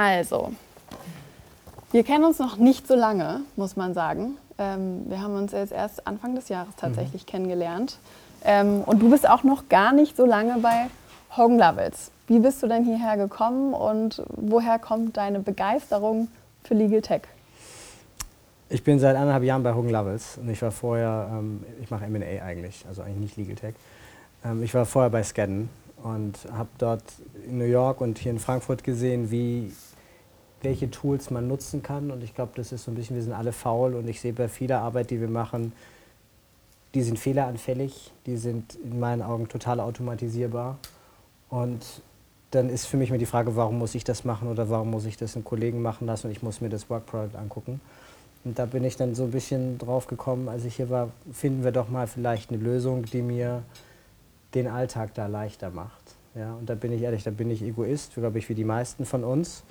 [0.00, 0.52] Also,
[1.92, 4.38] wir kennen uns noch nicht so lange, muss man sagen.
[4.56, 7.26] Ähm, wir haben uns jetzt erst Anfang des Jahres tatsächlich mhm.
[7.26, 7.98] kennengelernt.
[8.42, 10.86] Ähm, und du bist auch noch gar nicht so lange bei
[11.36, 12.12] Hogan Lovells.
[12.28, 16.28] Wie bist du denn hierher gekommen und woher kommt deine Begeisterung
[16.64, 17.24] für Legal Tech?
[18.70, 22.06] Ich bin seit anderthalb Jahren bei Hogan Lovells und ich war vorher, ähm, ich mache
[22.06, 23.74] M&A eigentlich, also eigentlich nicht Legal Tech.
[24.46, 25.68] Ähm, ich war vorher bei Skadden
[26.02, 27.02] und habe dort
[27.46, 29.70] in New York und hier in Frankfurt gesehen, wie
[30.62, 32.10] welche Tools man nutzen kann.
[32.10, 34.32] Und ich glaube, das ist so ein bisschen, wir sind alle faul und ich sehe
[34.32, 35.72] bei vieler Arbeit, die wir machen,
[36.94, 40.78] die sind fehleranfällig, die sind in meinen Augen total automatisierbar.
[41.48, 41.84] Und
[42.50, 45.04] dann ist für mich mir die Frage, warum muss ich das machen oder warum muss
[45.04, 47.80] ich das einen Kollegen machen lassen und ich muss mir das Work Product angucken.
[48.44, 51.62] Und da bin ich dann so ein bisschen drauf gekommen, als ich hier war, finden
[51.62, 53.62] wir doch mal vielleicht eine Lösung, die mir
[54.54, 56.16] den Alltag da leichter macht.
[56.34, 59.04] Ja, und da bin ich ehrlich, da bin ich Egoist, glaube ich, wie die meisten
[59.04, 59.62] von uns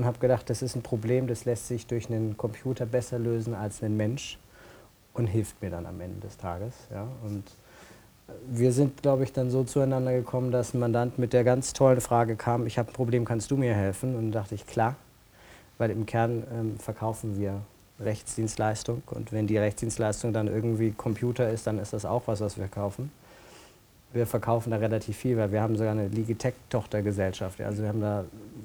[0.00, 3.54] und habe gedacht, das ist ein Problem, das lässt sich durch einen Computer besser lösen
[3.54, 4.38] als ein Mensch
[5.12, 6.72] und hilft mir dann am Ende des Tages.
[6.90, 7.06] Ja?
[7.22, 7.44] Und
[8.48, 12.00] wir sind, glaube ich, dann so zueinander gekommen, dass ein Mandant mit der ganz tollen
[12.00, 14.16] Frage kam, ich habe ein Problem, kannst du mir helfen?
[14.16, 14.96] Und dachte ich, klar,
[15.76, 17.60] weil im Kern ähm, verkaufen wir
[18.00, 22.56] Rechtsdienstleistung und wenn die Rechtsdienstleistung dann irgendwie Computer ist, dann ist das auch was, was
[22.56, 23.12] wir kaufen
[24.12, 27.60] wir verkaufen da relativ viel, weil wir haben sogar eine Ligitech-Tochtergesellschaft.
[27.60, 28.24] Also wir haben da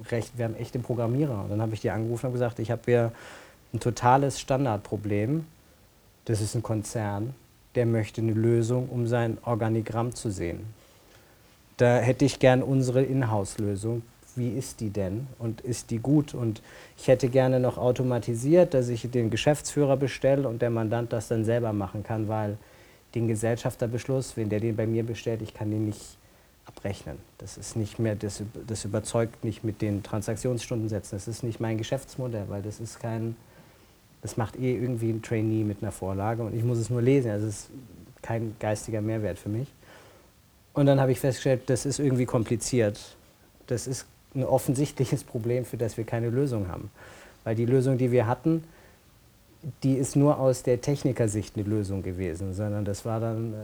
[0.09, 1.43] recht, wir haben echte Programmierer.
[1.43, 3.11] Und dann habe ich die angerufen und gesagt, ich habe hier
[3.73, 5.45] ein totales Standardproblem.
[6.25, 7.35] Das ist ein Konzern,
[7.75, 10.61] der möchte eine Lösung, um sein Organigramm zu sehen.
[11.77, 14.01] Da hätte ich gern unsere Inhouse-Lösung.
[14.35, 15.27] Wie ist die denn?
[15.37, 16.33] Und ist die gut?
[16.33, 16.61] Und
[16.97, 21.45] ich hätte gerne noch automatisiert, dass ich den Geschäftsführer bestelle und der Mandant das dann
[21.45, 22.57] selber machen kann, weil
[23.15, 26.17] den Gesellschafterbeschluss, wenn der den bei mir bestellt, ich kann den nicht
[26.65, 27.17] abrechnen.
[27.37, 31.17] Das ist nicht mehr, das, das überzeugt nicht mit den Transaktionsstundensätzen.
[31.17, 33.35] Das ist nicht mein Geschäftsmodell, weil das ist kein,
[34.21, 37.31] das macht eh irgendwie ein Trainee mit einer Vorlage und ich muss es nur lesen.
[37.31, 37.69] Also es ist
[38.21, 39.67] kein geistiger Mehrwert für mich.
[40.73, 42.99] Und dann habe ich festgestellt, das ist irgendwie kompliziert.
[43.67, 46.91] Das ist ein offensichtliches Problem, für das wir keine Lösung haben.
[47.43, 48.63] Weil die Lösung, die wir hatten,
[49.83, 53.57] die ist nur aus der Technikersicht eine Lösung gewesen, sondern das war dann äh,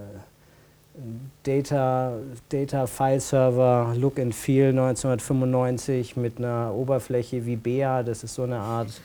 [1.44, 2.14] Data,
[2.50, 8.44] Data File Server Look and Feel 1995 mit einer Oberfläche wie BEA, das ist so
[8.44, 9.02] eine Art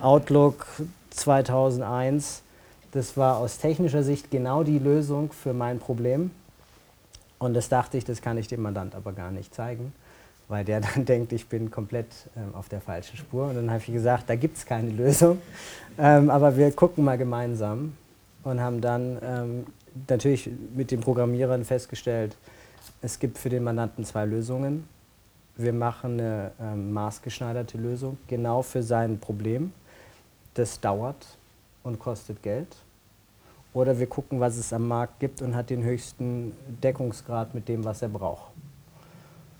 [0.00, 0.66] Outlook
[1.10, 2.42] 2001.
[2.92, 6.30] Das war aus technischer Sicht genau die Lösung für mein Problem.
[7.38, 9.92] Und das dachte ich, das kann ich dem Mandant aber gar nicht zeigen
[10.48, 12.06] weil der dann denkt, ich bin komplett
[12.36, 13.48] ähm, auf der falschen Spur.
[13.48, 15.40] Und dann habe ich gesagt, da gibt es keine Lösung,
[15.98, 17.96] ähm, aber wir gucken mal gemeinsam
[18.42, 19.66] und haben dann ähm,
[20.08, 22.36] natürlich mit den Programmierern festgestellt,
[23.00, 24.88] es gibt für den Mandanten zwei Lösungen.
[25.56, 29.72] Wir machen eine ähm, maßgeschneiderte Lösung, genau für sein Problem.
[30.54, 31.24] Das dauert
[31.82, 32.76] und kostet Geld.
[33.72, 36.52] Oder wir gucken, was es am Markt gibt und hat den höchsten
[36.82, 38.52] Deckungsgrad mit dem, was er braucht.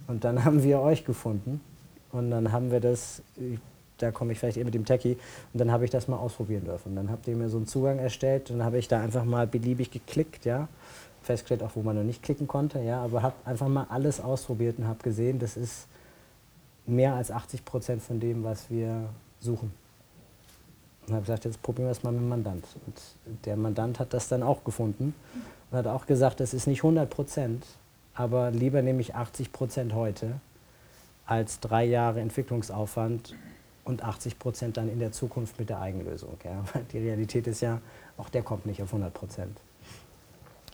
[0.07, 1.61] Und dann haben wir euch gefunden
[2.13, 3.23] und dann haben wir das,
[3.99, 5.17] da komme ich vielleicht eher mit dem Techie,
[5.53, 6.91] und dann habe ich das mal ausprobieren dürfen.
[6.91, 9.25] Und dann habt ihr mir so einen Zugang erstellt und dann habe ich da einfach
[9.25, 10.69] mal beliebig geklickt, ja,
[11.23, 14.79] festgestellt auch, wo man noch nicht klicken konnte, ja, aber habe einfach mal alles ausprobiert
[14.79, 15.89] und habe gesehen, das ist
[16.87, 19.09] mehr als 80 Prozent von dem, was wir
[19.41, 19.73] suchen.
[21.07, 22.65] Und habe gesagt, jetzt probieren wir es mal mit dem Mandant.
[22.87, 22.97] Und
[23.45, 25.15] der Mandant hat das dann auch gefunden
[25.71, 27.65] und hat auch gesagt, das ist nicht 100 Prozent,
[28.15, 30.41] aber lieber nehme ich 80 Prozent heute
[31.27, 33.35] als drei Jahre Entwicklungsaufwand
[33.85, 36.37] und 80 Prozent dann in der Zukunft mit der Eigenlösung.
[36.45, 36.65] Ja?
[36.93, 37.81] Die Realität ist ja,
[38.17, 39.59] auch der kommt nicht auf 100 Prozent.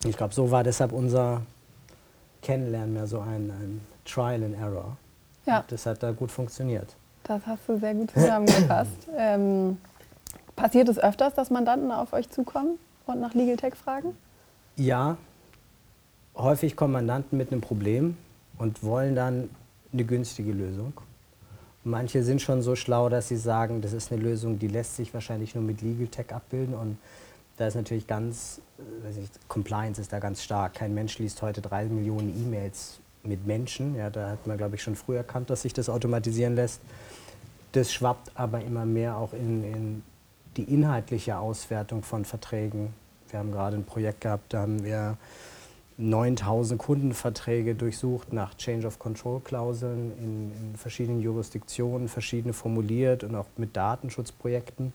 [0.05, 1.43] Ich glaube, so war deshalb unser
[2.43, 4.97] Kennenlernen mehr so ein, ein Trial and Error.
[5.47, 5.65] Ja.
[5.67, 6.95] das hat da gut funktioniert.
[7.25, 9.09] Das hast du sehr gut zusammengefasst.
[9.17, 9.79] ähm,
[10.57, 14.17] passiert es öfters, dass Mandanten auf euch zukommen und nach Legal Tech fragen?
[14.77, 15.17] Ja,
[16.43, 18.17] häufig kommen Mandanten mit einem Problem
[18.59, 19.51] und wollen dann
[19.93, 20.93] eine günstige Lösung.
[21.83, 25.15] Manche sind schon so schlau, dass sie sagen, das ist eine Lösung, die lässt sich
[25.15, 26.75] wahrscheinlich nur mit Legal Tech abbilden.
[26.75, 26.99] Und
[27.57, 30.75] da ist natürlich ganz, äh, ich, Compliance ist da ganz stark.
[30.75, 33.97] Kein Mensch liest heute drei Millionen E-Mails mit Menschen.
[33.97, 36.81] Ja, da hat man, glaube ich, schon früh erkannt, dass sich das automatisieren lässt.
[37.73, 40.03] Das schwappt aber immer mehr auch in, in
[40.57, 42.93] die inhaltliche Auswertung von Verträgen.
[43.31, 45.17] Wir haben gerade ein Projekt gehabt, da haben wir
[46.01, 53.35] 9000 Kundenverträge durchsucht nach Change of Control Klauseln in, in, verschiedenen Jurisdiktionen, verschiedene formuliert und
[53.35, 54.93] auch mit Datenschutzprojekten.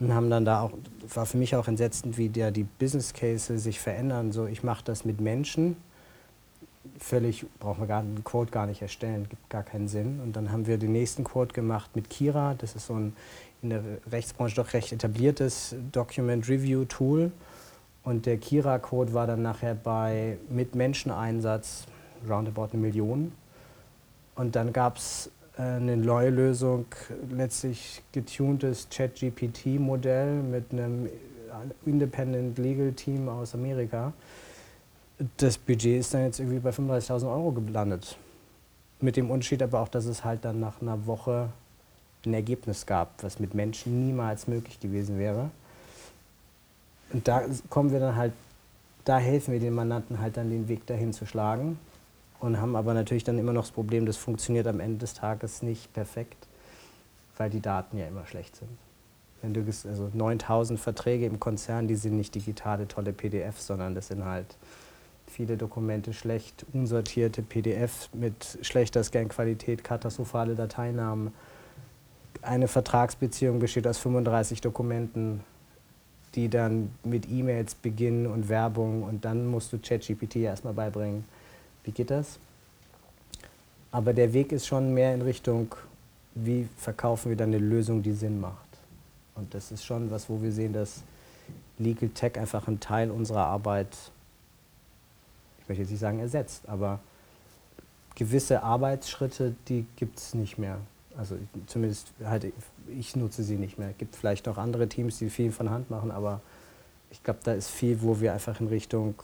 [0.00, 0.72] Und haben dann da auch,
[1.14, 4.32] war für mich auch entsetzend, wie der, die Business Cases sich verändern.
[4.32, 5.76] So, ich mache das mit Menschen,
[6.98, 10.20] völlig, brauchen wir gar, einen Quote gar nicht erstellen, gibt gar keinen Sinn.
[10.20, 13.14] Und dann haben wir den nächsten Quote gemacht mit Kira, das ist so ein
[13.62, 17.30] in der Rechtsbranche doch recht etabliertes Document Review Tool.
[18.04, 21.86] Und der Kira-Code war dann nachher bei mit Menscheneinsatz
[22.28, 23.32] roundabout eine Million.
[24.34, 26.86] Und dann gab es äh, eine neue Lösung,
[27.30, 31.08] letztlich getuntes Chat-GPT-Modell mit einem
[31.84, 34.12] Independent Legal Team aus Amerika.
[35.36, 38.16] Das Budget ist dann jetzt irgendwie bei 35.000 Euro gelandet.
[39.00, 41.50] Mit dem Unterschied aber auch, dass es halt dann nach einer Woche
[42.24, 45.50] ein Ergebnis gab, was mit Menschen niemals möglich gewesen wäre.
[47.12, 48.32] Und da kommen wir dann halt,
[49.04, 51.78] da helfen wir den Mandanten halt dann den Weg dahin zu schlagen
[52.40, 55.62] und haben aber natürlich dann immer noch das Problem, das funktioniert am Ende des Tages
[55.62, 56.46] nicht perfekt,
[57.36, 58.70] weil die Daten ja immer schlecht sind.
[59.42, 64.08] Wenn du also 9000 Verträge im Konzern, die sind nicht digitale tolle PDFs, sondern das
[64.08, 64.56] sind halt
[65.26, 71.32] viele Dokumente schlecht unsortierte PDFs mit schlechter Scanqualität, katastrophale Dateinamen.
[72.42, 75.40] Eine Vertragsbeziehung besteht aus 35 Dokumenten,
[76.34, 81.24] die dann mit E-Mails beginnen und Werbung und dann musst du ChatGPT erstmal beibringen.
[81.84, 82.38] Wie geht das?
[83.90, 85.74] Aber der Weg ist schon mehr in Richtung,
[86.34, 88.56] wie verkaufen wir dann eine Lösung, die Sinn macht.
[89.34, 91.02] Und das ist schon was, wo wir sehen, dass
[91.78, 93.88] Legal Tech einfach einen Teil unserer Arbeit,
[95.60, 97.00] ich möchte jetzt nicht sagen ersetzt, aber
[98.14, 100.78] gewisse Arbeitsschritte, die gibt es nicht mehr.
[101.16, 101.36] Also
[101.66, 102.52] zumindest halt,
[102.88, 103.90] ich nutze sie nicht mehr.
[103.90, 106.40] Es gibt vielleicht noch andere Teams, die viel von Hand machen, aber
[107.10, 109.14] ich glaube, da ist viel, wo wir einfach in Richtung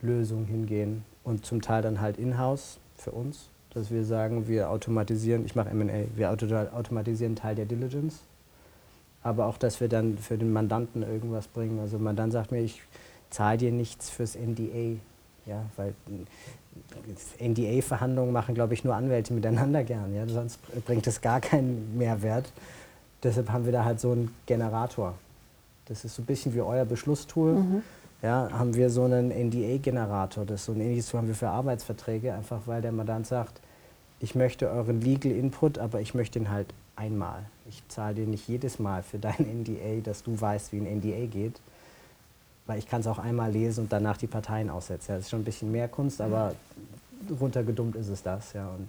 [0.00, 5.44] Lösung hingehen und zum Teil dann halt in-house für uns, dass wir sagen, wir automatisieren,
[5.44, 8.20] ich mache M&A, wir automatisieren Teil der Diligence,
[9.22, 11.80] aber auch, dass wir dann für den Mandanten irgendwas bringen.
[11.80, 12.82] Also Mandant sagt mir, ich
[13.30, 14.98] zahle dir nichts fürs NDA,
[15.46, 15.94] ja, weil
[17.40, 22.52] NDA-Verhandlungen machen, glaube ich, nur Anwälte miteinander gern, ja, sonst bringt es gar keinen Mehrwert.
[23.22, 25.14] Deshalb haben wir da halt so einen Generator.
[25.86, 27.54] Das ist so ein bisschen wie euer Beschlusstool.
[27.54, 27.82] Mhm
[28.22, 30.44] ja, haben wir so einen NDA-Generator.
[30.44, 33.60] Das so ein ähnliches haben wir für Arbeitsverträge, einfach weil der Mandant sagt,
[34.20, 36.66] ich möchte euren Legal Input, aber ich möchte ihn halt
[36.96, 37.44] einmal.
[37.68, 41.26] Ich zahle dir nicht jedes Mal für dein NDA, dass du weißt, wie ein NDA
[41.26, 41.60] geht,
[42.68, 45.14] weil ich kann es auch einmal lesen und danach die Parteien aussetzen.
[45.14, 46.52] das ist schon ein bisschen mehr Kunst, aber
[47.40, 48.52] runtergedummt ist es das.
[48.52, 48.68] Ja.
[48.68, 48.88] Und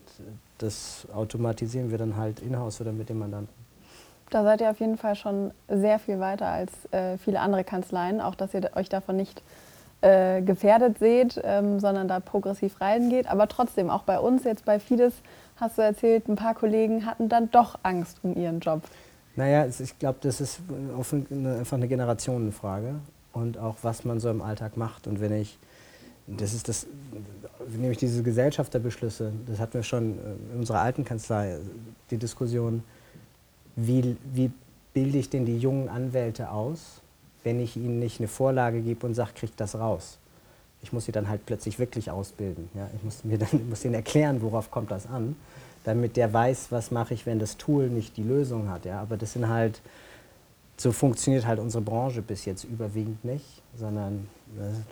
[0.59, 3.53] das automatisieren wir dann halt in-house oder mit dem Mandanten.
[4.29, 8.21] Da seid ihr auf jeden Fall schon sehr viel weiter als äh, viele andere Kanzleien,
[8.21, 9.41] auch dass ihr euch davon nicht
[10.01, 13.27] äh, gefährdet seht, ähm, sondern da progressiv reingeht.
[13.27, 15.13] Aber trotzdem, auch bei uns jetzt bei Fides,
[15.55, 18.81] hast du erzählt, ein paar Kollegen hatten dann doch Angst um ihren Job.
[19.35, 20.59] Naja, ich glaube, das ist
[20.97, 22.95] einfach eine Generationenfrage
[23.33, 25.07] und auch, was man so im Alltag macht.
[25.07, 25.57] Und wenn ich,
[26.27, 26.87] das ist das,
[27.69, 30.17] nämlich diese Gesellschafterbeschlüsse, das hatten wir schon
[30.53, 31.57] in unserer alten Kanzlei,
[32.11, 32.83] die Diskussion,
[33.75, 34.51] wie, wie
[34.93, 37.01] bilde ich denn die jungen Anwälte aus,
[37.43, 40.17] wenn ich ihnen nicht eine Vorlage gebe und sage, kriegt das raus.
[40.81, 42.69] Ich muss sie dann halt plötzlich wirklich ausbilden.
[42.73, 42.89] Ja?
[42.95, 45.35] Ich muss, mir dann, muss ihnen erklären, worauf kommt das an,
[45.83, 48.85] damit der weiß, was mache ich, wenn das Tool nicht die Lösung hat.
[48.85, 49.01] Ja?
[49.01, 49.81] Aber das sind halt,
[50.79, 54.27] so funktioniert halt unsere Branche bis jetzt überwiegend nicht, sondern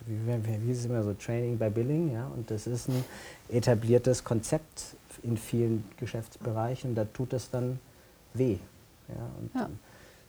[0.06, 2.14] wie, wie ist es immer so, Training by Billing.
[2.14, 2.28] Ja?
[2.28, 3.04] Und das ist ein
[3.50, 6.94] etabliertes Konzept in vielen Geschäftsbereichen.
[6.94, 7.80] Da tut es dann
[8.34, 8.58] weh.
[9.08, 9.70] Ja, ja.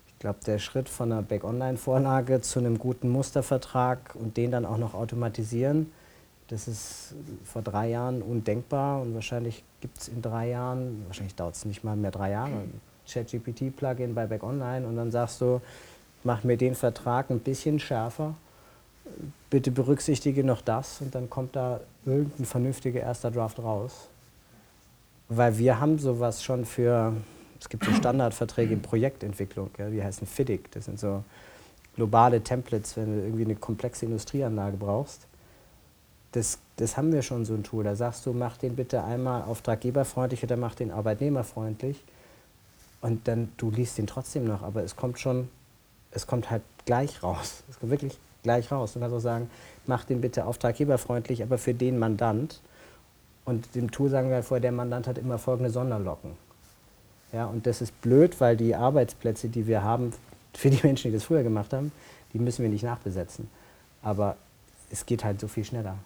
[0.06, 4.78] Ich glaube, der Schritt von einer Back-Online-Vorlage zu einem guten Mustervertrag und den dann auch
[4.78, 5.92] noch automatisieren,
[6.48, 11.54] das ist vor drei Jahren undenkbar und wahrscheinlich gibt es in drei Jahren, wahrscheinlich dauert
[11.54, 12.64] es nicht mal mehr drei Jahre,
[13.08, 15.60] ChatGPT-Plugin bei Back Online und dann sagst du,
[16.24, 18.34] mach mir den Vertrag ein bisschen schärfer,
[19.50, 24.08] bitte berücksichtige noch das und dann kommt da irgendein vernünftiger erster Draft raus.
[25.28, 27.14] Weil wir haben sowas schon für
[27.60, 30.70] es gibt so Standardverträge in Projektentwicklung, ja, die heißen FIDIC.
[30.72, 31.24] Das sind so
[31.96, 35.26] globale Templates, wenn du irgendwie eine komplexe Industrieanlage brauchst.
[36.32, 37.84] Das, das haben wir schon so ein Tool.
[37.84, 42.04] Da sagst du, mach den bitte einmal auftraggeberfreundlich oder mach den arbeitnehmerfreundlich.
[43.00, 45.48] Und dann, du liest den trotzdem noch, aber es kommt schon,
[46.10, 47.62] es kommt halt gleich raus.
[47.70, 48.94] Es kommt wirklich gleich raus.
[48.94, 49.50] Du kannst auch sagen,
[49.86, 52.60] mach den bitte auftraggeberfreundlich, aber für den Mandant.
[53.44, 56.32] Und dem Tool sagen wir halt vorher, der Mandant hat immer folgende Sonderlocken.
[57.32, 60.12] Ja, und das ist blöd, weil die Arbeitsplätze, die wir haben,
[60.54, 61.92] für die Menschen, die das früher gemacht haben,
[62.32, 63.48] die müssen wir nicht nachbesetzen.
[64.02, 64.36] Aber
[64.90, 65.96] es geht halt so viel schneller.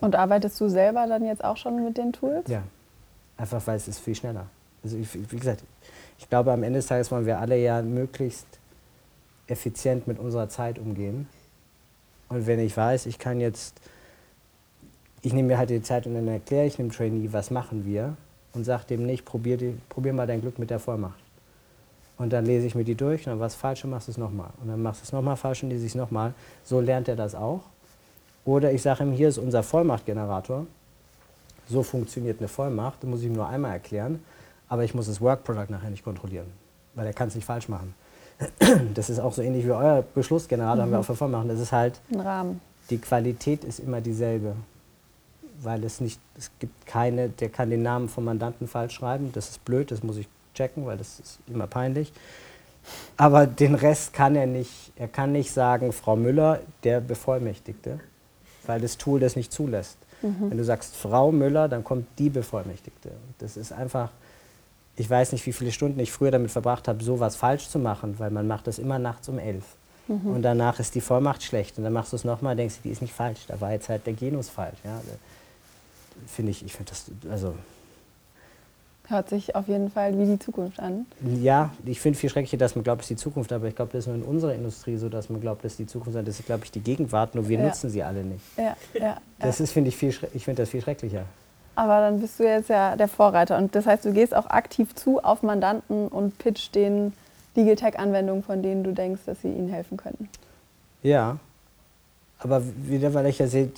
[0.00, 2.48] Und arbeitest du selber dann jetzt auch schon mit den Tools?
[2.48, 2.62] Ja,
[3.36, 4.46] einfach weil es ist viel schneller.
[4.82, 5.62] Also ich, wie gesagt,
[6.18, 8.46] ich glaube, am Ende des Tages wollen wir alle ja möglichst
[9.46, 11.28] effizient mit unserer Zeit umgehen.
[12.28, 13.80] Und wenn ich weiß, ich kann jetzt
[15.24, 18.14] ich nehme mir halt die Zeit und dann erkläre ich dem Trainee, was machen wir
[18.52, 21.18] und sage dem nicht, probier, die, probier mal dein Glück mit der Vollmacht.
[22.18, 24.50] Und dann lese ich mir die durch und dann was falsch und machst es nochmal.
[24.60, 26.34] Und dann machst du es nochmal falsch und lese ich es nochmal.
[26.62, 27.62] So lernt er das auch.
[28.44, 30.66] Oder ich sage ihm, hier ist unser Vollmachtgenerator.
[31.68, 33.02] So funktioniert eine Vollmacht.
[33.02, 34.22] Das muss ich ihm nur einmal erklären.
[34.68, 36.46] Aber ich muss das Work Product nachher nicht kontrollieren,
[36.94, 37.94] weil er kann es nicht falsch machen.
[38.94, 40.80] Das ist auch so ähnlich wie euer Beschlussgenerator, mhm.
[40.82, 41.48] haben wir auch für Vollmachten.
[41.48, 42.60] Das ist halt, ein Rahmen.
[42.90, 44.54] die Qualität ist immer dieselbe.
[45.62, 49.30] Weil es nicht, es gibt keine, der kann den Namen vom Mandanten falsch schreiben.
[49.32, 52.12] Das ist blöd, das muss ich checken, weil das ist immer peinlich.
[53.16, 54.92] Aber den Rest kann er nicht.
[54.96, 58.00] Er kann nicht sagen, Frau Müller, der Bevollmächtigte,
[58.66, 59.96] weil das Tool das nicht zulässt.
[60.22, 60.50] Mhm.
[60.50, 63.10] Wenn du sagst Frau Müller, dann kommt die Bevollmächtigte.
[63.38, 64.10] Das ist einfach,
[64.96, 68.18] ich weiß nicht, wie viele Stunden ich früher damit verbracht habe, sowas falsch zu machen,
[68.18, 69.64] weil man macht das immer nachts um elf.
[70.06, 70.26] Mhm.
[70.26, 71.78] Und danach ist die Vollmacht schlecht.
[71.78, 73.40] Und dann machst du es nochmal, denkst du, die ist nicht falsch.
[73.48, 74.78] Da war jetzt halt der Genus falsch.
[74.84, 75.00] Ja.
[76.26, 77.54] Finde ich, ich finde das, also
[79.06, 81.04] Hört sich auf jeden Fall wie die Zukunft an.
[81.42, 83.92] Ja, ich finde viel schrecklicher, dass man glaubt, es ist die Zukunft, aber ich glaube,
[83.92, 86.40] das ist nur in unserer Industrie so, dass man glaubt, es ist die Zukunft, das
[86.40, 87.66] ist, glaube ich, die Gegenwart, nur wir ja.
[87.66, 88.42] nutzen sie alle nicht.
[88.56, 91.26] Ja, ja, das ist, finde ich, viel, ich finde das viel schrecklicher.
[91.76, 94.94] Aber dann bist du jetzt ja der Vorreiter und das heißt, du gehst auch aktiv
[94.94, 97.12] zu auf Mandanten und pitch den
[97.56, 100.28] Legal Tech-Anwendungen, von denen du denkst, dass sie ihnen helfen könnten.
[101.02, 101.38] Ja,
[102.38, 103.70] aber wieder, weil ich ja sehe,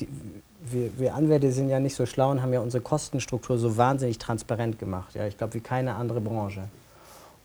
[0.71, 4.19] wir, wir, Anwälte sind ja nicht so schlau und haben ja unsere Kostenstruktur so wahnsinnig
[4.19, 5.15] transparent gemacht.
[5.15, 6.63] Ja, ich glaube, wie keine andere Branche.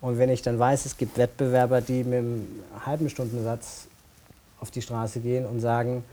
[0.02, 2.48] Und wenn ich dann weiß, es gibt Wettbewerber, die mit einem
[2.86, 3.88] halben Stundensatz
[4.60, 6.04] auf die Straße gehen und sagen,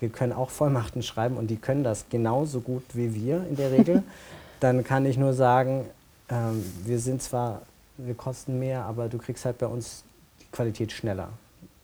[0.00, 3.72] wir können auch Vollmachten schreiben und die können das genauso gut wie wir in der
[3.72, 4.02] Regel,
[4.60, 5.84] dann kann ich nur sagen,
[6.28, 7.62] ähm, wir sind zwar,
[7.96, 10.04] wir kosten mehr, aber du kriegst halt bei uns
[10.40, 11.30] die Qualität schneller.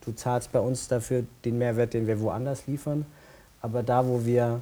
[0.04, 3.06] Du zahlst bei uns dafür den Mehrwert, den wir woanders liefern.
[3.62, 4.60] Aber da, wo wir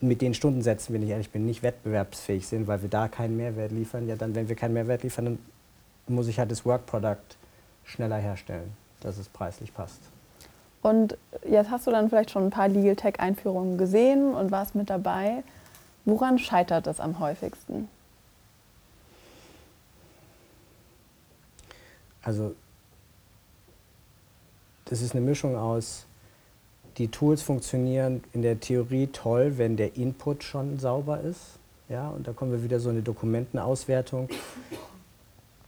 [0.00, 3.70] mit den Stundensätzen, wenn ich ehrlich bin, nicht wettbewerbsfähig sind, weil wir da keinen Mehrwert
[3.70, 5.38] liefern, ja dann, wenn wir keinen Mehrwert liefern, dann
[6.08, 7.16] muss ich halt das Work Product
[7.84, 10.00] schneller herstellen, dass es preislich passt.
[10.84, 11.16] Und
[11.48, 14.90] jetzt hast du dann vielleicht schon ein paar Legal Tech Einführungen gesehen und warst mit
[14.90, 15.42] dabei.
[16.04, 17.88] Woran scheitert das am häufigsten?
[22.20, 22.54] Also,
[24.84, 26.04] das ist eine Mischung aus
[26.98, 31.58] die Tools funktionieren in der Theorie toll, wenn der Input schon sauber ist.
[31.88, 34.28] Ja, und da kommen wir wieder so eine Dokumentenauswertung.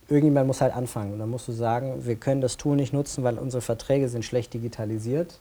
[0.09, 3.25] Irgendjemand muss halt anfangen und dann musst du sagen, wir können das Tool nicht nutzen,
[3.25, 5.41] weil unsere Verträge sind schlecht digitalisiert.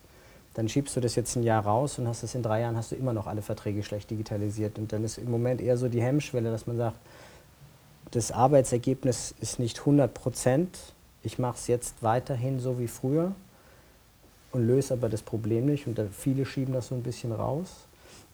[0.55, 2.91] Dann schiebst du das jetzt ein Jahr raus und hast es in drei Jahren hast
[2.91, 4.79] du immer noch alle Verträge schlecht digitalisiert.
[4.79, 6.98] Und dann ist im Moment eher so die Hemmschwelle, dass man sagt,
[8.12, 10.79] das Arbeitsergebnis ist nicht 100 Prozent.
[11.24, 13.34] Ich mache es jetzt weiterhin so wie früher
[14.51, 15.86] und löse aber das Problem nicht.
[15.88, 17.88] Und viele schieben das so ein bisschen raus.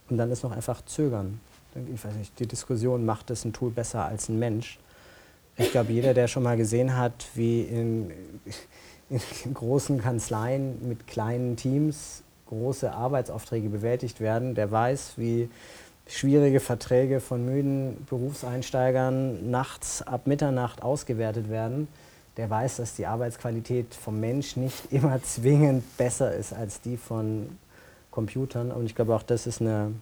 [0.10, 1.40] Und dann ist noch einfach Zögern.
[1.94, 4.78] Ich weiß nicht, die Diskussion, macht das ein Tool besser als ein Mensch?
[5.58, 8.12] Ich glaube, jeder, der schon mal gesehen hat, wie in,
[9.10, 15.50] in großen Kanzleien mit kleinen Teams große Arbeitsaufträge bewältigt werden, der weiß, wie
[16.08, 21.88] schwierige Verträge von müden Berufseinsteigern nachts ab Mitternacht ausgewertet werden
[22.38, 27.58] der weiß, dass die Arbeitsqualität vom Mensch nicht immer zwingend besser ist als die von
[28.10, 28.72] Computern.
[28.72, 29.94] Und ich glaube auch, das ist eine,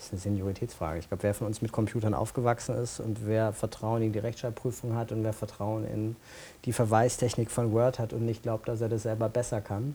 [0.00, 0.98] das ist eine Senioritätsfrage.
[0.98, 4.94] Ich glaube, wer von uns mit Computern aufgewachsen ist und wer Vertrauen in die Rechtschreibprüfung
[4.94, 6.16] hat und wer Vertrauen in
[6.64, 9.94] die Verweistechnik von Word hat und nicht glaubt, dass er das selber besser kann,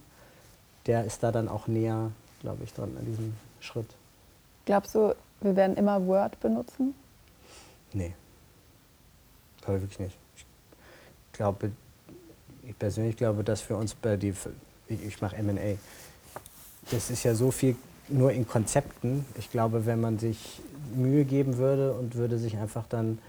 [0.85, 3.87] der ist da dann auch näher, glaube ich, dran an diesem Schritt.
[4.65, 6.93] Glaubst du, wir werden immer Word benutzen?
[7.91, 8.13] Nee.
[9.61, 10.17] Glaube ich wirklich nicht
[11.35, 11.71] glaube,
[12.63, 14.33] ich persönlich glaube, dass für uns bei die,
[14.87, 15.77] ich mache M&A,
[16.91, 17.75] das ist ja so viel
[18.07, 19.25] nur in Konzepten.
[19.37, 20.61] Ich glaube, wenn man sich
[20.95, 23.19] Mühe geben würde und würde sich einfach dann,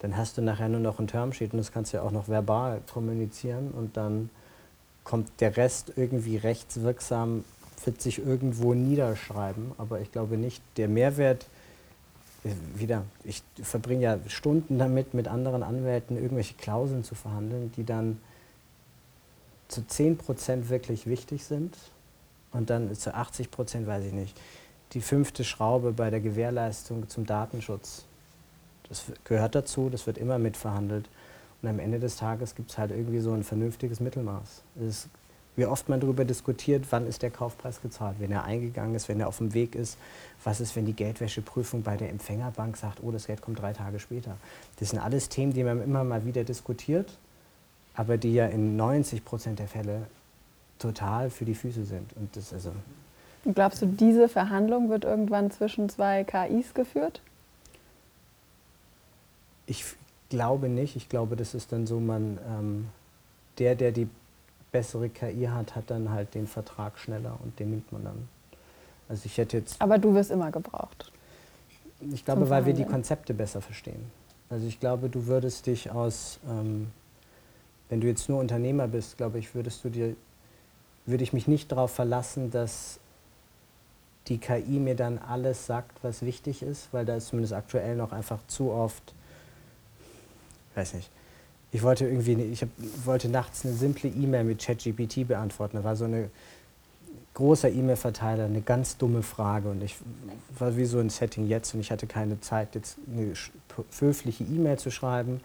[0.00, 2.28] dann hast du nachher nur noch ein Termsheet und das kannst du ja auch noch
[2.28, 4.30] verbal kommunizieren und dann
[5.04, 7.44] kommt der Rest irgendwie rechtswirksam,
[7.84, 9.72] wird sich irgendwo niederschreiben.
[9.78, 11.46] Aber ich glaube nicht, der Mehrwert
[12.74, 18.20] wieder, ich verbringe ja Stunden damit, mit anderen Anwälten irgendwelche Klauseln zu verhandeln, die dann
[19.68, 21.76] zu 10% wirklich wichtig sind
[22.56, 24.40] und dann zu 80% weiß ich nicht,
[24.92, 28.04] die fünfte Schraube bei der Gewährleistung zum Datenschutz.
[28.88, 31.08] Das gehört dazu, das wird immer mitverhandelt.
[31.60, 34.62] Und am Ende des Tages gibt es halt irgendwie so ein vernünftiges Mittelmaß.
[34.80, 35.08] Es
[35.56, 39.18] wie oft man darüber diskutiert, wann ist der Kaufpreis gezahlt, wenn er eingegangen ist, wenn
[39.20, 39.96] er auf dem Weg ist.
[40.44, 43.98] Was ist, wenn die Geldwäscheprüfung bei der Empfängerbank sagt, oh, das Geld kommt drei Tage
[43.98, 44.36] später.
[44.78, 47.10] Das sind alles Themen, die man immer mal wieder diskutiert,
[47.94, 50.06] aber die ja in 90 Prozent der Fälle
[50.78, 52.12] total für die Füße sind.
[52.16, 52.72] Und das also
[53.54, 57.20] glaubst du, diese Verhandlung wird irgendwann zwischen zwei KIs geführt?
[59.66, 59.84] Ich
[60.28, 60.96] glaube nicht.
[60.96, 62.88] Ich glaube, das ist dann so, man, ähm,
[63.58, 64.08] der, der die
[64.72, 68.28] bessere KI hat, hat dann halt den Vertrag schneller und den nimmt man dann.
[69.08, 69.80] Also ich hätte jetzt.
[69.80, 71.12] Aber du wirst immer gebraucht.
[72.12, 74.10] Ich glaube, weil wir die Konzepte besser verstehen.
[74.50, 76.88] Also ich glaube, du würdest dich aus, ähm,
[77.88, 80.14] wenn du jetzt nur Unternehmer bist, glaube ich, würdest du dir,
[81.06, 82.98] würde ich mich nicht darauf verlassen, dass
[84.28, 88.12] die KI mir dann alles sagt, was wichtig ist, weil da ist zumindest aktuell noch
[88.12, 89.14] einfach zu oft,
[90.74, 91.10] weiß nicht,
[91.72, 92.68] ich wollte irgendwie, ich hab,
[93.04, 95.76] wollte nachts eine simple E-Mail mit ChatGPT beantworten.
[95.76, 96.30] Da war so ein
[97.34, 99.96] großer E-Mail-Verteiler, eine ganz dumme Frage und ich
[100.58, 103.34] war wie so ein Setting jetzt und ich hatte keine Zeit, jetzt eine
[103.98, 105.40] höfliche E-Mail zu schreiben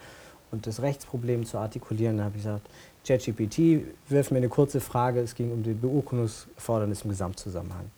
[0.51, 2.17] und das Rechtsproblem zu artikulieren.
[2.17, 2.67] Da habe ich gesagt,
[3.05, 7.89] ChatGPT, wirf mir eine kurze Frage, es ging um die Beurkundungserfordernis im Gesamtzusammenhang.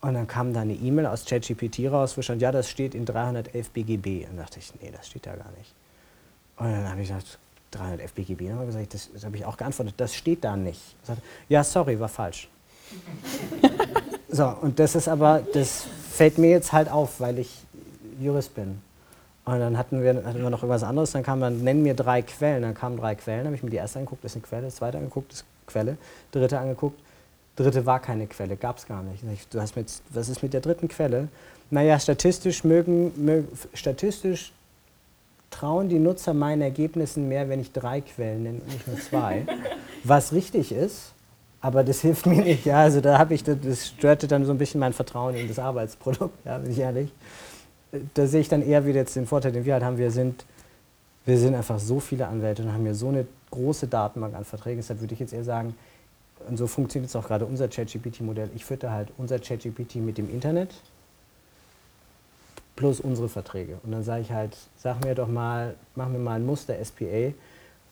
[0.00, 3.04] Und dann kam da eine E-Mail aus ChatGPT raus, wo stand, ja, das steht in
[3.04, 4.28] 311 BGB.
[4.28, 5.72] Und da dachte ich, nee, das steht da gar nicht.
[6.56, 7.38] Und dann habe ich gesagt,
[7.70, 10.56] 311 BGB, dann habe ich gesagt, das, das habe ich auch geantwortet, das steht da
[10.56, 10.80] nicht.
[11.02, 12.48] Sagte, ja, sorry, war falsch.
[14.28, 17.64] so, und das ist aber, das fällt mir jetzt halt auf, weil ich
[18.20, 18.82] Jurist bin.
[19.44, 22.22] Und dann hatten wir, hatten wir noch irgendwas anderes, dann kam dann, nenn mir drei
[22.22, 22.62] Quellen.
[22.62, 24.76] Dann kamen drei Quellen, habe ich mir die erste angeguckt, das ist eine Quelle, das
[24.76, 25.96] zweite angeguckt, das ist eine Quelle,
[26.30, 27.00] dritte angeguckt,
[27.56, 29.22] dritte war keine Quelle, gab es gar nicht.
[29.52, 31.28] Du hast mit, was ist mit der dritten Quelle?
[31.70, 34.52] Naja, statistisch mögen, mögen, statistisch
[35.50, 39.44] trauen die Nutzer meinen Ergebnissen mehr, wenn ich drei Quellen nenne und nicht nur zwei.
[40.04, 41.12] was richtig ist,
[41.60, 42.64] aber das hilft mir nicht.
[42.64, 45.58] Ja, also da habe ich, das störte dann so ein bisschen mein Vertrauen in das
[45.58, 47.10] Arbeitsprodukt, ja, bin ich ehrlich.
[48.14, 49.98] Da sehe ich dann eher wieder jetzt den Vorteil, den wir halt haben.
[49.98, 50.44] Wir sind,
[51.26, 54.78] wir sind einfach so viele Anwälte und haben hier so eine große Datenbank an Verträgen.
[54.78, 55.74] Deshalb würde ich jetzt eher sagen,
[56.48, 58.50] und so funktioniert jetzt auch gerade unser ChatGPT-Modell.
[58.54, 60.74] Ich fütter halt unser ChatGPT mit dem Internet
[62.74, 63.78] plus unsere Verträge.
[63.84, 67.32] Und dann sage ich halt, sag mir doch mal, mach mir mal ein Muster SPA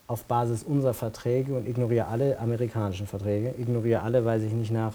[0.06, 4.94] auf Basis unserer Verträge und ignoriere alle amerikanischen Verträge, ignoriere alle, weil ich nicht nach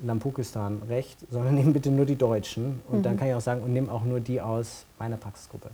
[0.00, 2.80] Lampukistan recht, sondern nimm bitte nur die deutschen.
[2.88, 3.02] Und mhm.
[3.02, 5.70] dann kann ich auch sagen, und nimm auch nur die aus meiner Praxisgruppe.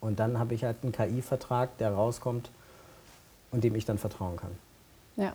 [0.00, 2.50] Und dann habe ich halt einen KI-Vertrag, der rauskommt
[3.50, 4.50] und dem ich dann vertrauen kann.
[5.16, 5.34] Ja.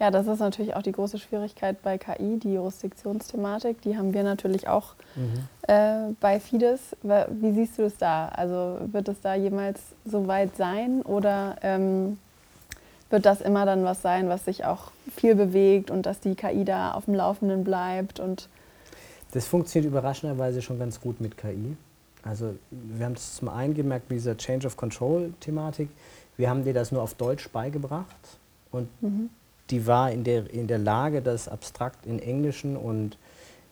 [0.00, 3.82] Ja, das ist natürlich auch die große Schwierigkeit bei KI, die Jurisdiktionsthematik.
[3.82, 5.46] Die haben wir natürlich auch mhm.
[5.68, 6.96] äh, bei Fides.
[7.02, 8.28] Wie siehst du das da?
[8.28, 12.18] Also wird es da jemals so weit sein oder ähm,
[13.10, 16.64] wird das immer dann was sein, was sich auch viel bewegt und dass die KI
[16.64, 18.20] da auf dem Laufenden bleibt?
[18.20, 18.48] Und
[19.32, 21.76] das funktioniert überraschenderweise schon ganz gut mit KI.
[22.22, 25.88] Also wir haben das zum einen gemerkt mit dieser Change of Control-Thematik.
[26.36, 28.38] Wir haben dir das nur auf Deutsch beigebracht
[28.70, 29.30] und mhm
[29.70, 33.16] die war in der, in der Lage, das abstrakt in englischen und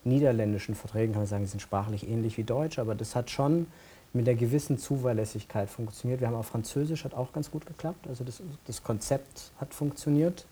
[0.05, 3.67] niederländischen Verträgen, kann man sagen, die sind sprachlich ähnlich wie Deutsch, aber das hat schon
[4.13, 6.21] mit einer gewissen Zuverlässigkeit funktioniert.
[6.21, 10.47] Wir haben auch Französisch, hat auch ganz gut geklappt, also das, das Konzept hat funktioniert.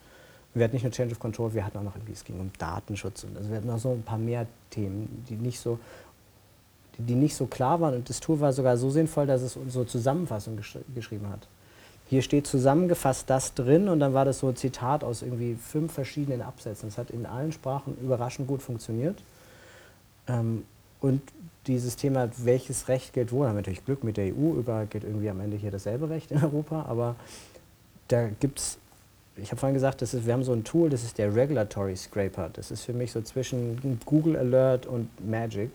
[0.55, 3.25] Wir hatten nicht nur Change of Control, wir hatten auch noch, es ging um Datenschutz
[3.25, 5.79] und also wir hatten noch so ein paar mehr Themen, die nicht so,
[6.97, 9.57] die, die nicht so klar waren und das Tool war sogar so sinnvoll, dass es
[9.57, 11.47] unsere Zusammenfassung gesch geschrieben hat
[12.09, 15.93] hier steht zusammengefasst das drin und dann war das so ein Zitat aus irgendwie fünf
[15.93, 16.89] verschiedenen Absätzen.
[16.89, 19.19] Das hat in allen Sprachen überraschend gut funktioniert.
[20.29, 20.65] Ähm,
[21.01, 21.21] und
[21.67, 25.05] dieses Thema, welches Recht gilt wo, haben wir natürlich Glück mit der EU, überall gilt
[25.05, 27.17] irgendwie am Ende hier dasselbe Recht in Europa, aber
[28.09, 28.79] da gibt es,
[29.37, 31.97] ich habe vorhin gesagt, das ist, wir haben so ein Tool, das ist der Regulatory
[31.97, 32.49] Scraper.
[32.53, 35.71] Das ist für mich so zwischen Google Alert und Magic.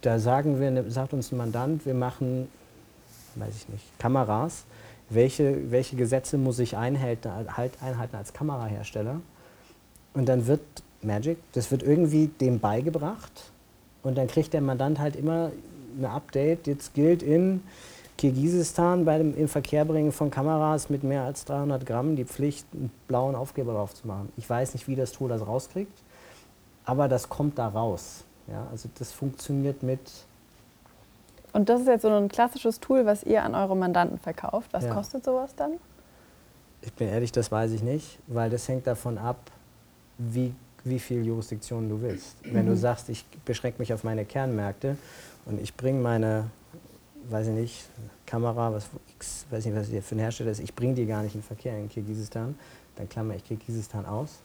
[0.00, 2.48] Da sagen wir, sagt uns ein Mandant, wir machen,
[3.36, 4.64] weiß ich nicht, Kameras
[5.14, 9.20] welche, welche Gesetze muss ich einhalten, halt, einhalten als Kamerahersteller.
[10.14, 10.60] Und dann wird
[11.02, 13.51] Magic, das wird irgendwie dem beigebracht
[14.02, 15.50] und dann kriegt der Mandant halt immer
[15.98, 16.66] ein Update.
[16.66, 17.62] Jetzt gilt in
[18.18, 23.34] Kirgisistan bei dem Inverkehrbringen von Kameras mit mehr als 300 Gramm die Pflicht, einen blauen
[23.34, 24.32] Aufkleber drauf zu machen.
[24.36, 25.98] Ich weiß nicht, wie das Tool das rauskriegt,
[26.84, 28.24] aber das kommt da raus.
[28.48, 30.00] Ja, also das funktioniert mit
[31.52, 34.68] und das ist jetzt so ein klassisches Tool, was ihr an eure Mandanten verkauft.
[34.72, 34.94] Was ja.
[34.94, 35.72] kostet sowas dann?
[36.80, 39.38] Ich bin ehrlich, das weiß ich nicht, weil das hängt davon ab,
[40.18, 40.54] wie,
[40.84, 42.36] wie viel Jurisdiktion du willst.
[42.44, 42.76] Wenn du mhm.
[42.76, 44.96] sagst, ich beschränke mich auf meine Kernmärkte
[45.44, 46.50] und ich bringe meine,
[47.28, 47.88] weiß ich nicht,
[48.26, 51.22] Kamera, was X, weiß nicht, was hier für ein Hersteller ist, ich bringe die gar
[51.22, 52.56] nicht in Verkehr in Kirgisistan,
[52.96, 54.38] dann klammer ich Kirgisistan aus.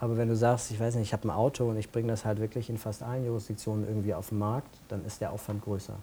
[0.00, 2.24] Aber wenn du sagst, ich weiß nicht, ich habe ein Auto und ich bringe das
[2.24, 5.94] halt wirklich in fast allen Jurisdiktionen irgendwie auf den Markt, dann ist der Aufwand größer.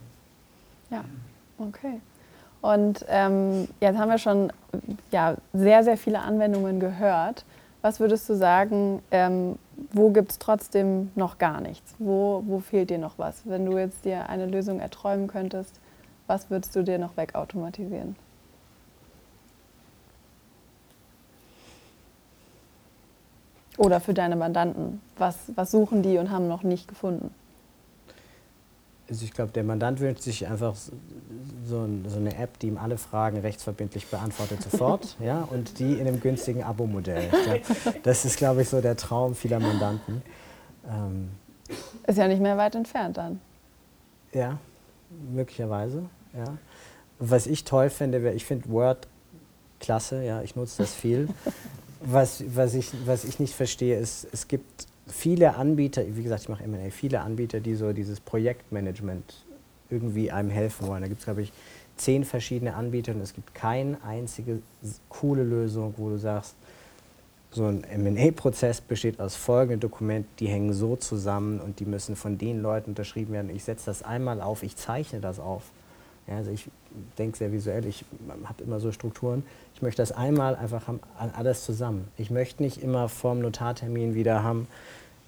[0.89, 1.05] Ja,
[1.57, 2.01] okay.
[2.61, 4.51] Und ähm, jetzt haben wir schon
[5.11, 7.45] ja, sehr, sehr viele Anwendungen gehört.
[7.85, 9.59] Was würdest du sagen, ähm,
[9.91, 11.93] wo gibt es trotzdem noch gar nichts?
[11.99, 13.43] Wo, wo fehlt dir noch was?
[13.45, 15.79] Wenn du jetzt dir eine Lösung erträumen könntest,
[16.25, 18.15] was würdest du dir noch wegautomatisieren?
[23.77, 24.99] Oder für deine Mandanten?
[25.19, 27.35] Was, was suchen die und haben noch nicht gefunden?
[29.07, 32.77] Also ich glaube, der Mandant wünscht sich einfach so, ein, so, eine App, die ihm
[32.77, 37.29] alle Fragen rechtsverbindlich beantwortet sofort ja, und die in einem günstigen Abo-Modell.
[38.03, 40.23] Das ist, glaube ich, so der Traum vieler Mandanten.
[40.89, 41.29] Ähm,
[42.07, 43.39] ist ja nicht mehr weit entfernt dann.
[44.33, 44.57] Ja,
[45.31, 46.05] möglicherweise.
[46.35, 46.57] Ja.
[47.19, 49.07] Was ich toll finde, ich finde Word
[49.79, 51.29] klasse, ja, ich nutze das viel.
[52.01, 56.49] was, was, ich, was ich nicht verstehe, ist, es gibt viele Anbieter, wie gesagt, ich
[56.49, 59.45] mache MA, viele Anbieter, die so dieses Projektmanagement
[59.89, 61.01] irgendwie einem helfen wollen.
[61.01, 61.51] Da gibt es, glaube ich,
[61.97, 64.59] zehn verschiedene Anbieter und es gibt keine einzige
[65.09, 66.55] coole Lösung, wo du sagst,
[67.51, 72.37] so ein MA-Prozess besteht aus folgenden Dokumenten, die hängen so zusammen und die müssen von
[72.37, 73.49] den Leuten unterschrieben werden.
[73.49, 75.63] Ich setze das einmal auf, ich zeichne das auf.
[76.27, 76.69] Ja, also ich
[77.17, 78.03] denke sehr visuell, ich
[78.45, 79.43] habe immer so Strukturen.
[79.75, 82.07] Ich möchte das einmal einfach haben, alles zusammen.
[82.17, 84.67] Ich möchte nicht immer vorm Notartermin wieder haben,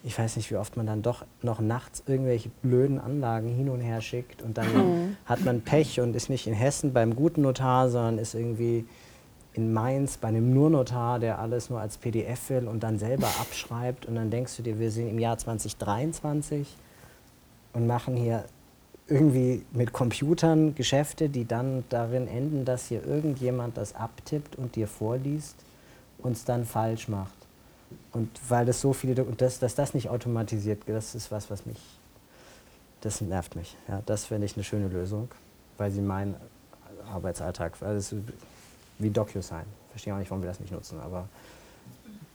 [0.04, 3.82] ich weiß nicht, wie oft man dann doch noch nachts irgendwelche blöden Anlagen hin und
[3.82, 5.18] her schickt und dann mhm.
[5.26, 8.86] hat man Pech und ist nicht in Hessen beim guten Notar, sondern ist irgendwie
[9.54, 14.06] in Mainz bei einem Nur-Notar, der alles nur als PDF will und dann selber abschreibt
[14.06, 16.78] und dann denkst du dir, wir sind im Jahr 2023
[17.74, 18.46] und machen hier
[19.08, 24.88] irgendwie mit Computern Geschäfte, die dann darin enden, dass hier irgendjemand das abtippt und dir
[24.88, 25.56] vorliest
[26.20, 27.34] und es dann falsch macht.
[28.12, 31.66] Und weil das so viele, und das, dass das nicht automatisiert, das ist was, was
[31.66, 31.80] mich,
[33.02, 33.76] das nervt mich.
[33.88, 35.30] Ja, das finde ich eine schöne Lösung,
[35.78, 36.36] weil sie meinen
[37.14, 38.22] Arbeitsalltag, weil das ist
[39.00, 39.66] wie DocuSign.
[39.92, 41.30] Verstehe auch nicht, warum wir das nicht nutzen, aber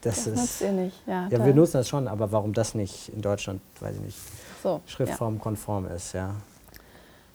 [0.01, 0.37] das, das ist.
[0.39, 1.29] nutzt ihr nicht, ja.
[1.29, 4.19] Ja, wir nutzen das schon, aber warum das nicht in Deutschland, weiß ich nicht,
[4.63, 5.95] so, schriftformkonform ja.
[5.95, 6.35] ist, ja.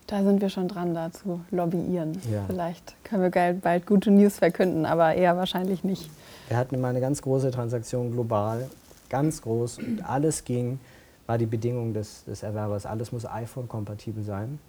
[0.07, 2.13] Da sind wir schon dran, da zu lobbyieren.
[2.31, 2.45] Ja.
[2.47, 6.09] Vielleicht können wir bald gute News verkünden, aber eher wahrscheinlich nicht.
[6.47, 8.69] Wir hatten mal eine ganz große Transaktion global,
[9.09, 10.79] ganz groß und alles ging,
[11.25, 12.85] war die Bedingung des, des Erwerbers.
[12.85, 14.59] Alles muss iPhone-kompatibel sein.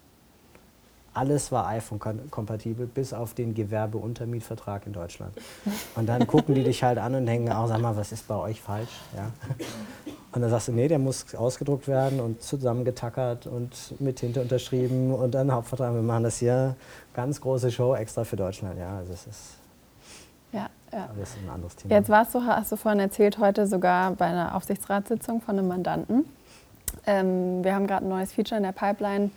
[1.14, 5.32] Alles war iPhone-kompatibel, bis auf den Gewerbeuntermietvertrag in Deutschland.
[5.96, 8.36] Und dann gucken die dich halt an und denken, auch, sag mal, was ist bei
[8.36, 9.00] euch falsch?
[9.16, 9.32] Ja.
[10.32, 15.12] Und dann sagst du, nee, der muss ausgedruckt werden und zusammengetackert und mit Tinte unterschrieben
[15.14, 15.94] und dann Hauptvertrag.
[15.94, 16.76] Wir machen das hier,
[17.14, 18.78] ganz große Show extra für Deutschland.
[18.78, 19.58] Ja, also es ist
[20.52, 21.08] ja, ja.
[21.18, 21.94] Das ist ein anderes Thema.
[21.94, 26.24] Jetzt warst du, hast du vorhin erzählt, heute sogar bei einer Aufsichtsratssitzung von einem Mandanten.
[27.06, 29.30] Ähm, wir haben gerade ein neues Feature in der Pipeline,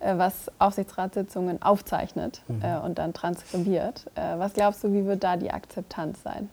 [0.00, 2.62] was Aufsichtsratssitzungen aufzeichnet mhm.
[2.62, 4.06] äh, und dann transkribiert.
[4.14, 6.48] Äh, was glaubst du, wie wird da die Akzeptanz sein?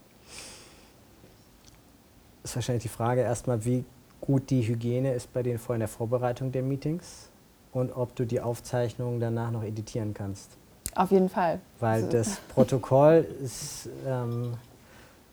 [2.42, 3.84] Das ist wahrscheinlich die Frage erstmal, wie
[4.22, 7.30] gut die Hygiene ist bei denen vor in der Vorbereitung der Meetings
[7.72, 10.50] und ob du die Aufzeichnungen danach noch editieren kannst.
[10.96, 11.60] Auf jeden Fall.
[11.80, 14.54] Weil also das Protokoll ist, ähm,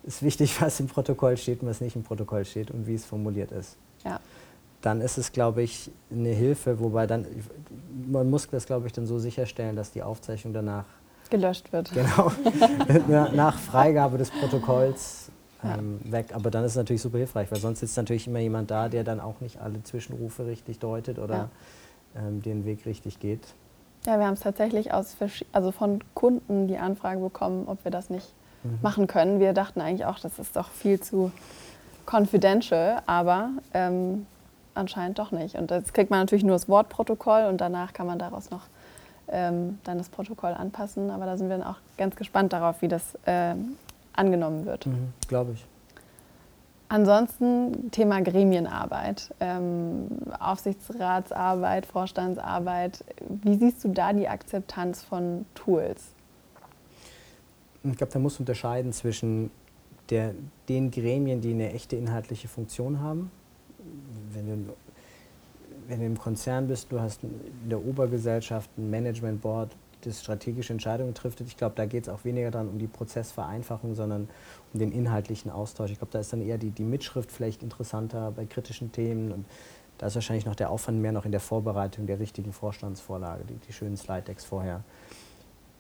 [0.05, 3.05] ist wichtig, was im Protokoll steht und was nicht im Protokoll steht und wie es
[3.05, 3.77] formuliert ist.
[4.05, 4.21] Ja.
[4.85, 7.25] Dann ist es, glaube ich, eine Hilfe, wobei dann,
[8.07, 10.85] man muss das, glaube ich, dann so sicherstellen, dass die Aufzeichnung danach
[11.31, 11.91] gelöscht wird.
[11.93, 12.31] Genau,
[13.35, 15.31] nach Freigabe des Protokolls
[15.65, 16.35] ähm, weg.
[16.35, 19.05] Aber dann ist es natürlich super hilfreich, weil sonst sitzt natürlich immer jemand da, der
[19.05, 21.49] dann auch nicht alle Zwischenrufe richtig deutet oder
[22.15, 22.21] ja.
[22.21, 23.47] ähm, den Weg richtig geht.
[24.05, 25.17] Ja, wir haben es tatsächlich aus,
[25.53, 28.81] also von Kunden die Anfrage bekommen, ob wir das nicht mhm.
[28.83, 29.41] machen können.
[29.41, 31.33] Wir dachten eigentlich auch, das ist doch viel zu
[32.07, 34.27] confidential, aber ähm,
[34.75, 35.57] anscheinend doch nicht.
[35.57, 38.63] Und jetzt kriegt man natürlich nur das Wortprotokoll und danach kann man daraus noch
[39.29, 41.11] ähm, dann das Protokoll anpassen.
[41.11, 43.77] Aber da sind wir dann auch ganz gespannt darauf, wie das ähm,
[44.13, 44.87] angenommen wird.
[44.87, 45.67] Mhm, Glaube ich.
[46.89, 50.07] Ansonsten Thema Gremienarbeit, ähm,
[50.39, 53.05] Aufsichtsratsarbeit, Vorstandsarbeit.
[53.43, 56.13] Wie siehst du da die Akzeptanz von Tools?
[57.83, 59.51] Ich glaube, da musst du unterscheiden zwischen
[60.11, 60.35] der,
[60.69, 63.31] den Gremien, die eine echte inhaltliche Funktion haben.
[64.35, 64.73] Wenn du,
[65.89, 69.71] wenn du im Konzern bist, du hast in der Obergesellschaft ein Management Board,
[70.07, 71.41] das strategische Entscheidungen trifft.
[71.41, 74.29] Ich glaube, da geht es auch weniger dann um die Prozessvereinfachung, sondern
[74.73, 75.91] um den inhaltlichen Austausch.
[75.91, 79.47] Ich glaube, da ist dann eher die, die Mitschrift vielleicht interessanter bei kritischen Themen und
[79.99, 83.55] da ist wahrscheinlich noch der Aufwand mehr noch in der Vorbereitung der richtigen Vorstandsvorlage, die,
[83.55, 84.83] die schönen Slide-Decks vorher.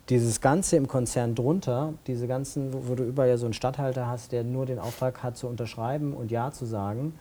[0.08, 4.06] Dieses Ganze im Konzern drunter, diese ganzen, wo, wo du überall ja so einen Stadthalter
[4.06, 7.14] hast, der nur den Auftrag hat zu unterschreiben und Ja zu sagen,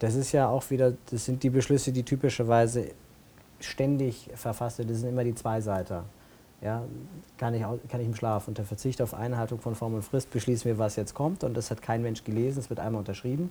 [0.00, 2.90] das ist ja auch wieder, das sind die Beschlüsse, die typischerweise
[3.60, 6.04] ständig verfasst sind, das sind immer die Zweiseiter
[6.62, 6.82] ja,
[7.38, 8.48] kann, ich, kann ich im Schlaf.
[8.48, 11.42] Unter Verzicht auf Einhaltung von Form und Frist beschließen wir, was jetzt kommt.
[11.42, 13.50] Und das hat kein Mensch gelesen, es wird einmal unterschrieben.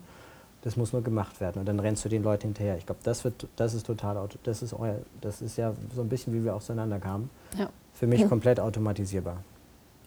[0.62, 2.78] Das muss nur gemacht werden und dann rennst du den Leuten hinterher.
[2.78, 3.24] Ich glaube, das,
[3.56, 7.00] das ist total, das ist, euer, das ist ja so ein bisschen, wie wir auseinander
[7.00, 7.30] kamen.
[7.58, 7.70] Ja.
[7.94, 9.38] Für mich komplett automatisierbar.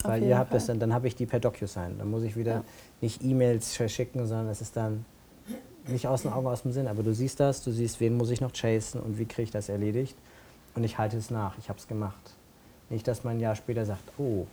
[0.02, 0.58] Auf Weil ihr habt Fall.
[0.58, 1.96] das dann, dann habe ich die per DocuSign.
[1.98, 2.64] Dann muss ich wieder ja.
[3.00, 5.06] nicht E-Mails verschicken, sondern es ist dann
[5.86, 6.88] nicht aus den Augen, aus dem Sinn.
[6.88, 9.50] Aber du siehst das, du siehst, wen muss ich noch chasen und wie kriege ich
[9.50, 10.16] das erledigt.
[10.74, 12.34] Und ich halte es nach, ich habe es gemacht.
[12.90, 14.46] Nicht, dass man ein Jahr später sagt, oh,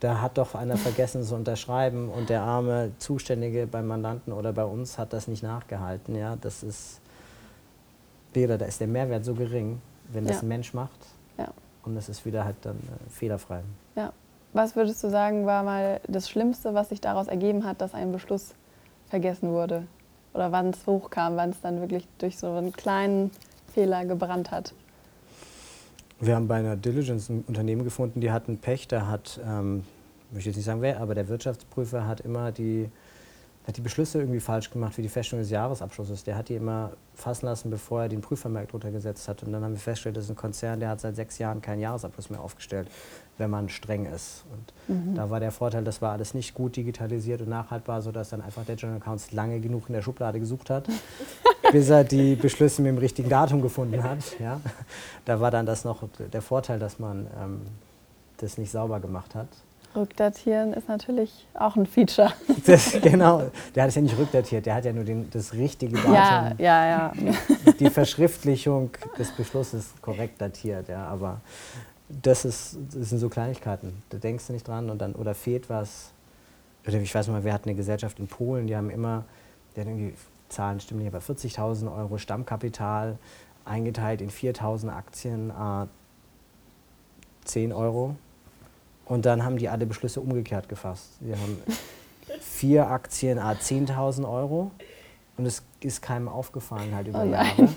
[0.00, 4.64] da hat doch einer vergessen zu unterschreiben und der arme Zuständige beim Mandanten oder bei
[4.64, 6.14] uns hat das nicht nachgehalten.
[6.14, 7.00] Ja, das ist,
[8.34, 9.80] da ist der Mehrwert so gering,
[10.12, 10.42] wenn das ja.
[10.42, 10.98] ein Mensch macht.
[11.38, 11.48] Ja.
[11.84, 13.62] Und es ist wieder halt dann äh, fehlerfrei.
[13.96, 14.12] Ja.
[14.52, 18.12] Was würdest du sagen, war mal das Schlimmste, was sich daraus ergeben hat, dass ein
[18.12, 18.54] Beschluss
[19.08, 19.86] vergessen wurde?
[20.34, 23.30] Oder wann es hochkam, wann es dann wirklich durch so einen kleinen
[23.72, 24.74] Fehler gebrannt hat?
[26.20, 28.88] Wir haben bei einer Diligence ein Unternehmen gefunden, die hatten Pech.
[28.88, 29.84] Da hat, ähm,
[30.32, 32.88] möchte jetzt nicht sagen wer, aber der Wirtschaftsprüfer hat immer die,
[33.66, 36.22] hat die Beschlüsse irgendwie falsch gemacht für die Feststellung des Jahresabschlusses.
[36.24, 39.42] Der hat die immer fassen lassen, bevor er den Prüfermerk drunter gesetzt hat.
[39.42, 41.80] Und dann haben wir festgestellt, das ist ein Konzern, der hat seit sechs Jahren keinen
[41.80, 42.88] Jahresabschluss mehr aufgestellt,
[43.38, 44.44] wenn man streng ist.
[44.52, 45.14] Und mhm.
[45.14, 48.66] da war der Vorteil, das war alles nicht gut digitalisiert und nachhaltbar, sodass dann einfach
[48.66, 50.86] der General Counsel lange genug in der Schublade gesucht hat,
[51.72, 54.38] bis er die Beschlüsse mit dem richtigen Datum gefunden hat.
[54.38, 54.60] Ja.
[55.24, 57.62] Da war dann das noch der Vorteil, dass man ähm,
[58.36, 59.48] das nicht sauber gemacht hat.
[59.96, 62.32] Rückdatieren ist natürlich auch ein Feature.
[62.66, 65.96] Das, genau, der hat es ja nicht rückdatiert, der hat ja nur den, das richtige
[65.96, 67.12] Datum, ja, ja, ja.
[67.78, 70.88] die Verschriftlichung des Beschlusses korrekt datiert.
[70.88, 71.40] Ja, aber
[72.08, 75.68] das, ist, das sind so Kleinigkeiten, da denkst du nicht dran und dann, oder fehlt
[75.68, 76.12] was.
[76.86, 79.24] Oder ich weiß mal, wir hatten eine Gesellschaft in Polen, die haben immer,
[79.74, 80.14] die hatten irgendwie
[80.48, 83.18] Zahlen stimmen nicht, aber 40.000 Euro Stammkapital
[83.64, 85.86] eingeteilt in 4.000 Aktien, äh,
[87.44, 88.16] 10 Euro
[89.06, 91.10] und dann haben die alle Beschlüsse umgekehrt gefasst.
[91.20, 91.58] Wir haben
[92.40, 94.70] vier Aktien, a 10.000 Euro.
[95.36, 97.68] Und es ist keinem aufgefallen halt über oh Jahre.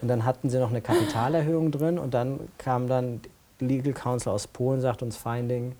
[0.00, 3.20] Und dann hatten sie noch eine Kapitalerhöhung drin und dann kam dann
[3.60, 5.76] Legal Counsel aus Polen, sagt uns Finding,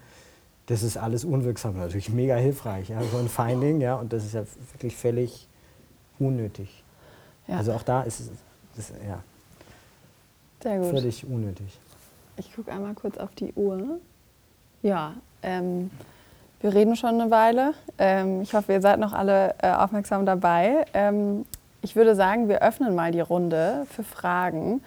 [0.67, 1.77] das ist alles unwirksam.
[1.77, 5.49] Natürlich mega hilfreich, ja, so ein Finding, ja, und das ist ja wirklich völlig
[6.19, 6.85] unnötig.
[7.49, 7.59] Ja.
[7.59, 8.31] Also auch da ist es,
[8.77, 9.23] das, ja,
[10.63, 10.91] Sehr gut.
[10.91, 11.79] völlig unnötig.
[12.37, 13.99] Ich gucke einmal kurz auf die Uhr.
[14.85, 15.91] Ja, ähm,
[16.61, 17.73] wir reden schon eine Weile.
[17.97, 20.85] Ähm, ich hoffe, ihr seid noch alle äh, aufmerksam dabei.
[20.93, 21.47] Ähm,
[21.81, 24.83] ich würde sagen, wir öffnen mal die Runde für Fragen.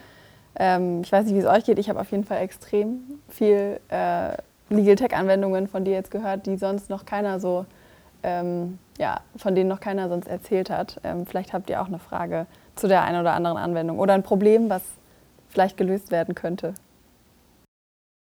[0.55, 1.79] Ähm, ich weiß nicht, wie es euch geht.
[1.79, 4.37] Ich habe auf jeden Fall extrem viel äh,
[4.69, 7.65] Legal Tech-Anwendungen von dir jetzt gehört, die sonst noch keiner so,
[8.21, 11.01] ähm, ja, von denen noch keiner sonst erzählt hat.
[11.03, 14.21] Ähm, vielleicht habt ihr auch eine Frage zu der einen oder anderen Anwendung oder ein
[14.21, 14.83] Problem, was
[15.49, 16.75] vielleicht gelöst werden könnte.